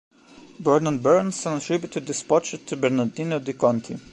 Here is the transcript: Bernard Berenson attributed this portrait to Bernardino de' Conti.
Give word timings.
Bernard 0.59 1.03
Berenson 1.03 1.57
attributed 1.57 2.07
this 2.07 2.23
portrait 2.23 2.65
to 2.65 2.75
Bernardino 2.75 3.37
de' 3.37 3.53
Conti. 3.53 3.99